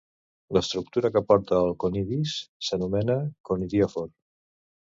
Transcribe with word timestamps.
L'estructura 0.55 1.11
que 1.17 1.21
porta 1.33 1.59
els 1.65 1.77
conidis 1.83 2.35
s'anomena 2.69 3.19
conidiòfor. 3.51 4.13